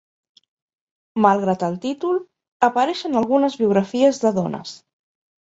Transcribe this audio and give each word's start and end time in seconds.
Malgrat 1.25 1.65
el 1.67 1.77
títol, 1.83 2.17
apareixen 2.71 3.21
algunes 3.21 3.61
biografies 3.63 4.23
de 4.25 4.37
dones. 4.43 4.77